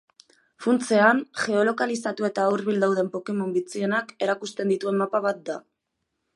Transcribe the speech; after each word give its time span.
Funtsean, 0.65 1.19
geolokalizatu 1.41 2.27
eta 2.29 2.47
hurbil 2.55 2.81
dauden 2.85 3.13
pokemon 3.17 3.53
bitxienak 3.61 4.13
erakusten 4.29 4.75
dituen 4.77 5.01
mapa 5.03 5.23
bat 5.31 5.49
da. 5.53 5.63